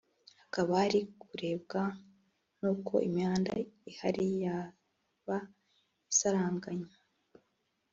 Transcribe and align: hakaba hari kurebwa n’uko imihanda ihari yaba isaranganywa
hakaba 0.41 0.71
hari 0.81 0.99
kurebwa 1.21 1.81
n’uko 2.59 2.93
imihanda 3.07 3.51
ihari 3.91 4.25
yaba 4.43 5.37
isaranganywa 6.11 6.93